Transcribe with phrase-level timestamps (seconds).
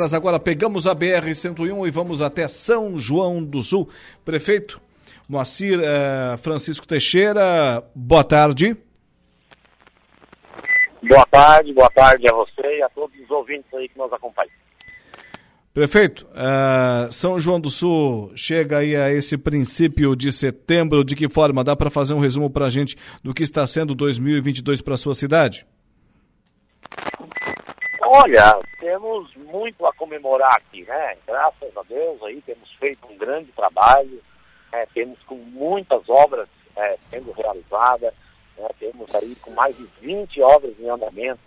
[0.00, 3.88] Agora pegamos a BR-101 e vamos até São João do Sul.
[4.24, 4.80] Prefeito
[5.28, 8.76] Moacir eh, Francisco Teixeira, boa tarde.
[11.02, 14.52] Boa tarde, boa tarde a você e a todos os ouvintes aí que nos acompanham.
[15.74, 21.28] Prefeito, eh, São João do Sul chega aí a esse princípio de setembro, de que
[21.28, 21.64] forma?
[21.64, 24.96] Dá para fazer um resumo para a gente do que está sendo 2022 para a
[24.96, 25.66] sua cidade?
[28.10, 31.14] Olha, temos muito a comemorar aqui, né?
[31.26, 34.24] Graças a Deus aí temos feito um grande trabalho,
[34.72, 34.86] né?
[34.94, 38.14] temos com muitas obras é, sendo realizadas,
[38.56, 38.66] né?
[38.80, 41.38] temos aí com mais de 20 obras em andamento,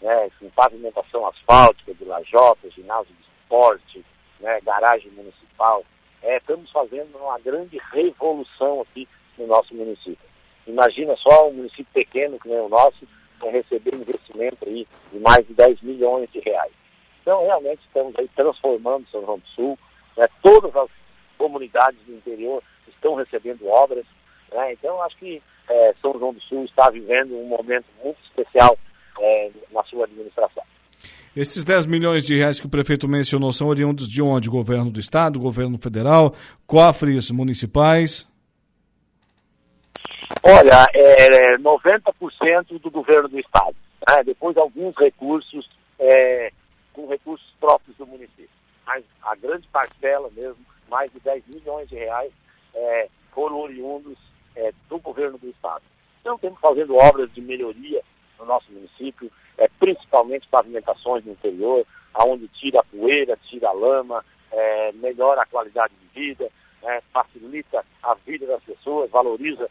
[0.00, 0.30] né?
[0.38, 4.06] com pavimentação asfáltica de lajota, ginásio de esporte,
[4.38, 4.60] né?
[4.60, 5.84] garagem municipal.
[6.22, 10.28] É, estamos fazendo uma grande revolução aqui no nosso município.
[10.64, 13.04] Imagina só um município pequeno que nem o nosso,
[13.44, 16.72] com receber investimento aí de mais de 10 milhões de reais.
[17.20, 19.78] Então, realmente, estamos aí transformando São João do Sul.
[20.16, 20.24] Né?
[20.42, 20.88] Todas as
[21.36, 24.06] comunidades do interior estão recebendo obras.
[24.50, 24.72] Né?
[24.72, 28.78] Então, acho que é, São João do Sul está vivendo um momento muito especial
[29.20, 30.62] é, na sua administração.
[31.36, 34.48] Esses 10 milhões de reais que o prefeito mencionou são oriundos de onde?
[34.48, 36.34] Governo do Estado, governo federal,
[36.66, 38.26] cofres municipais?
[40.42, 43.76] Olha, é 90% do governo do Estado.
[44.08, 44.24] Né?
[44.24, 46.52] Depois alguns recursos é,
[46.92, 48.48] com recursos próprios do município.
[48.86, 52.32] Mas a grande parcela mesmo, mais de 10 milhões de reais,
[52.74, 54.18] é, foram oriundos
[54.56, 55.82] é, do governo do Estado.
[56.20, 58.02] Então, temos fazendo obras de melhoria
[58.38, 64.24] no nosso município, é, principalmente pavimentações no interior, aonde tira a poeira, tira a lama,
[64.50, 66.48] é, melhora a qualidade de vida,
[66.82, 69.68] é, facilita a vida das pessoas, valoriza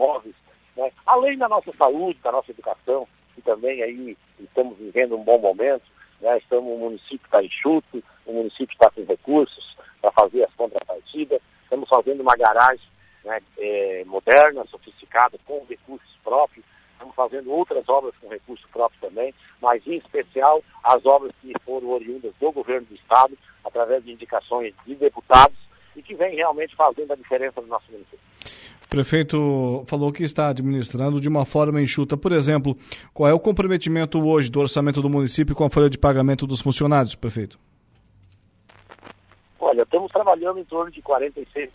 [0.00, 0.34] imóveis,
[0.76, 0.90] né?
[1.06, 5.84] além da nossa saúde, da nossa educação, que também aí estamos vivendo um bom momento,
[6.20, 6.38] né?
[6.38, 11.88] estamos, o município está enxuto, o município está com recursos para fazer as contrapartidas, estamos
[11.88, 12.88] fazendo uma garagem
[13.24, 19.34] né, é, moderna, sofisticada, com recursos próprios, estamos fazendo outras obras com recursos próprios também,
[19.60, 24.74] mas em especial as obras que foram oriundas do governo do Estado, através de indicações
[24.86, 25.58] de deputados,
[25.94, 28.20] e que vem realmente fazendo a diferença no nosso município.
[28.90, 32.16] Prefeito falou que está administrando de uma forma enxuta.
[32.16, 32.76] Por exemplo,
[33.14, 36.60] qual é o comprometimento hoje do orçamento do município com a folha de pagamento dos
[36.60, 37.56] funcionários, prefeito?
[39.60, 41.70] Olha, estamos trabalhando em torno de 46%,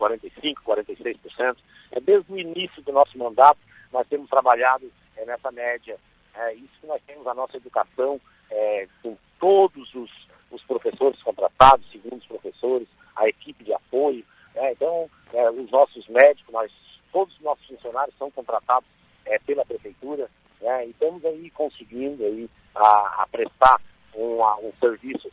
[0.00, 1.56] 45%, 46%.
[1.92, 3.58] É desde o início do nosso mandato,
[3.92, 5.98] nós temos trabalhado é, nessa média.
[6.34, 8.18] É, isso que nós temos a nossa educação
[8.50, 10.10] é, com todos os,
[10.50, 14.24] os professores contratados, segundo os professores, a equipe de apoio.
[14.54, 14.72] Né?
[14.72, 16.72] Então, é, os nossos médicos, nós,
[17.12, 18.88] todos os nossos funcionários são contratados
[19.26, 20.30] é, pela prefeitura
[20.60, 20.86] né?
[20.86, 23.80] e estamos aí conseguindo aí, a, a prestar
[24.16, 25.28] um serviço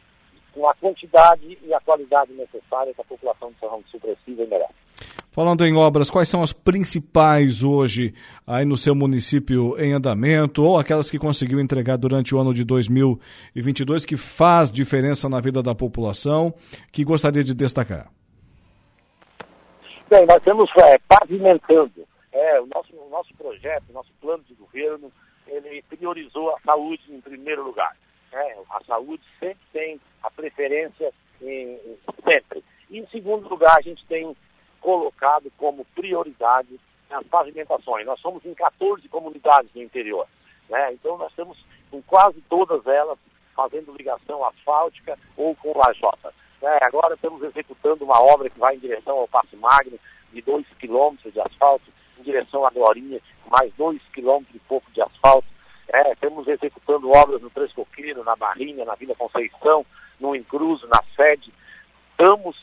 [0.54, 4.48] com a quantidade e a qualidade necessária que a população de São João precisa e
[4.48, 4.74] merece.
[5.32, 8.14] Falando em obras, quais são as principais hoje
[8.46, 12.66] aí no seu município em andamento ou aquelas que conseguiu entregar durante o ano de
[12.66, 16.54] 2022 que faz diferença na vida da população,
[16.92, 18.12] que gostaria de destacar?
[20.12, 22.06] Bem, nós estamos é, pavimentando.
[22.34, 25.10] É, o, nosso, o nosso projeto, o nosso plano de governo,
[25.48, 27.96] ele priorizou a saúde em primeiro lugar.
[28.34, 31.80] É, a saúde sempre tem a preferência, em,
[32.26, 32.62] sempre.
[32.90, 34.36] E em segundo lugar, a gente tem
[34.82, 36.78] colocado como prioridade
[37.10, 38.06] as pavimentações.
[38.06, 40.28] Nós somos em 14 comunidades no interior.
[40.68, 40.92] Né?
[40.92, 41.58] Então nós estamos
[41.90, 43.18] com quase todas elas
[43.56, 46.34] fazendo ligação asfáltica ou com lajota.
[46.62, 46.78] Né?
[46.82, 50.00] Agora estamos executando uma obra que vai em direção ao Passo Magno,
[50.32, 51.86] de 2 quilômetros de asfalto,
[52.20, 55.48] em direção à Glorinha, mais 2 quilômetros e pouco de asfalto.
[55.94, 59.86] É, estamos executando obras no Três Coqueiros, na Barrinha, na Vila Conceição,
[60.20, 61.52] no Encruzo, na sede.
[62.12, 62.56] Estamos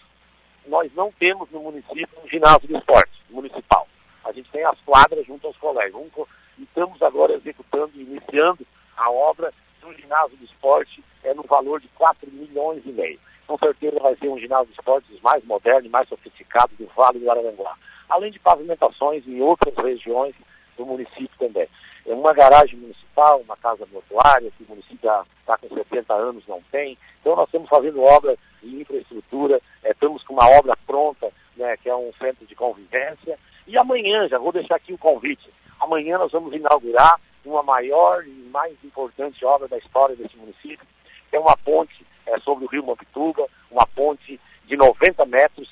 [0.69, 3.88] nós não temos no município um ginásio de esporte municipal.
[4.25, 5.94] A gente tem as quadras junto aos colégios.
[5.94, 6.25] Um,
[6.58, 8.66] e estamos agora executando e iniciando
[8.97, 13.19] a obra do ginásio de esporte é no valor de 4 milhões e meio.
[13.48, 17.19] Com certeza vai ser um ginásio de esportes mais moderno e mais sofisticado do Vale
[17.19, 17.75] do Araranguá.
[18.11, 20.34] Além de pavimentações em outras regiões
[20.76, 21.67] do município também.
[22.06, 26.62] É uma garagem municipal, uma casa mortuária, que o município está com 70 anos, não
[26.70, 26.99] tem.
[27.20, 31.88] Então nós estamos fazendo obra de infraestrutura, é, estamos com uma obra pronta, né, que
[31.88, 33.38] é um centro de convivência.
[33.67, 35.50] E amanhã, já vou deixar aqui o convite,
[35.81, 40.87] amanhã nós vamos inaugurar uma maior e mais importante obra da história desse município,
[41.31, 45.69] que é uma ponte é, sobre o rio Mampituba, uma ponte de 90 metros,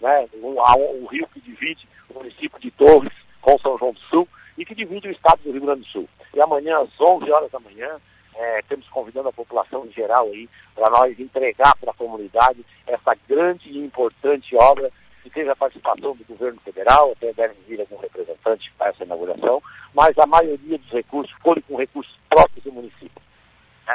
[0.00, 0.56] né, um,
[1.02, 4.74] um rio que divide o município de Torres com São João do Sul, e que
[4.74, 6.08] divide o estado do Rio Grande do Sul.
[6.34, 8.00] E amanhã, às 11 horas da manhã,
[8.34, 13.16] é, temos convidando a população em geral aí para nós entregar para a comunidade essa
[13.28, 14.90] grande e importante obra
[15.22, 19.62] que teve a participação do governo federal, até deve vir algum representante para essa inauguração,
[19.92, 22.15] mas a maioria dos recursos foram com recursos.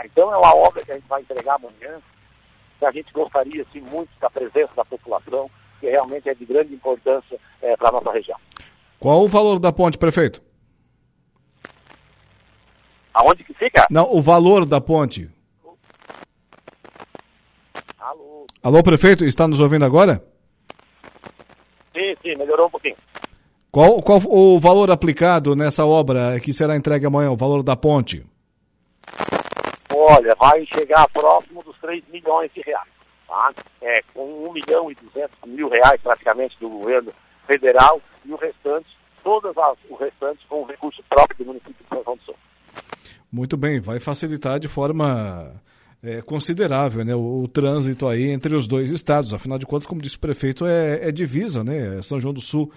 [0.01, 2.01] É, então é uma obra que a gente vai entregar amanhã,
[2.79, 5.49] que a gente gostaria assim, muito da presença da população,
[5.79, 8.37] que realmente é de grande importância é, para a nossa região.
[8.99, 10.41] Qual o valor da ponte, prefeito?
[13.13, 13.85] Aonde que fica?
[13.89, 15.29] Não, o valor da ponte.
[17.99, 18.47] Alô?
[18.63, 20.23] Alô, prefeito, está nos ouvindo agora?
[21.93, 22.95] Sim, sim, melhorou um pouquinho.
[23.69, 28.25] Qual, qual o valor aplicado nessa obra que será entregue amanhã, o valor da ponte?
[30.17, 32.89] Olha, vai chegar próximo dos 3 milhões de reais.
[33.27, 33.53] Tá?
[33.81, 37.13] É, com 1 milhão e 200 mil reais praticamente do governo
[37.47, 38.87] federal e o restante,
[39.23, 42.35] todas as, o restante com o recurso próprio do município de São João do Sul.
[43.31, 45.53] Muito bem, vai facilitar de forma
[46.03, 49.33] é, considerável né, o, o, trânsito aí entre os dois estados.
[49.33, 51.99] Afinal de contas, como disse o prefeito, é, é divisa, né?
[51.99, 52.69] É São João do Sul,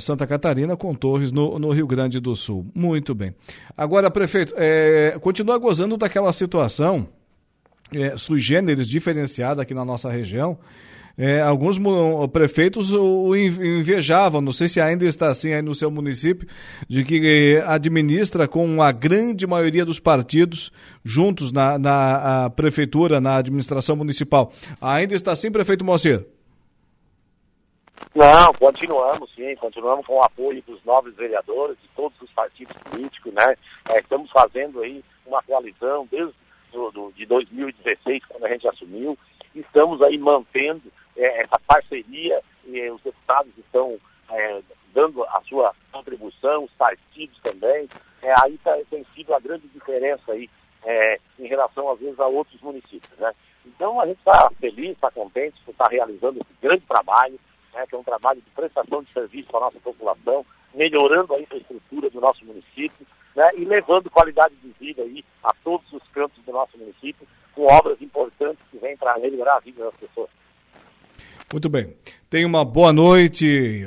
[0.00, 2.66] Santa Catarina com Torres no, no, Rio Grande do Sul.
[2.74, 3.34] Muito bem.
[3.76, 7.08] Agora, prefeito, é, continua gozando daquela situação
[7.92, 10.58] é, sui generis diferenciada aqui na nossa região
[11.18, 11.78] é, alguns
[12.30, 16.46] prefeitos o invejavam, não sei se ainda está assim aí no seu município,
[16.86, 20.70] de que administra com a grande maioria dos partidos
[21.02, 24.52] juntos na, na prefeitura, na administração municipal.
[24.78, 26.26] Ainda está assim, prefeito Moacir?
[28.14, 33.32] Não, continuamos sim, continuamos com o apoio dos novos vereadores, de todos os partidos políticos,
[33.32, 33.56] né?
[33.90, 36.34] É, estamos fazendo aí uma coalizão desde
[36.72, 39.18] do, do, de 2016, quando a gente assumiu,
[39.54, 43.98] estamos aí mantendo é, essa parceria e os deputados estão
[44.30, 44.60] é,
[44.92, 47.88] dando a sua contribuição, os partidos também.
[48.22, 50.48] É, aí tá, tem sido a grande diferença aí
[50.84, 53.18] é, em relação, às vezes, a outros municípios.
[53.18, 53.32] Né?
[53.64, 57.38] Então, a gente está feliz, está contente por estar realizando esse grande trabalho,
[57.76, 60.44] né, que é um trabalho de prestação de serviço para a nossa população,
[60.74, 63.06] melhorando a infraestrutura do nosso município
[63.36, 67.66] né, e levando qualidade de vida aí a todos os cantos do nosso município, com
[67.66, 70.30] obras importantes que vêm para melhorar a vida das pessoas.
[71.52, 71.94] Muito bem.
[72.28, 73.86] Tenha uma boa noite.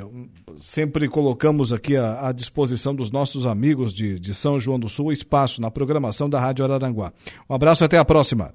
[0.56, 5.12] Sempre colocamos aqui à, à disposição dos nossos amigos de, de São João do Sul
[5.12, 7.12] espaço na programação da Rádio Araranguá.
[7.48, 8.54] Um abraço e até a próxima.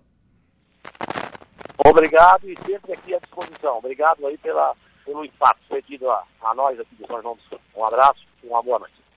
[1.85, 3.77] Obrigado e sempre aqui à disposição.
[3.77, 4.73] Obrigado aí pela,
[5.05, 7.59] pelo espaço cedido a, a nós aqui de São João do Sul.
[7.75, 9.04] Um abraço e uma boa noite.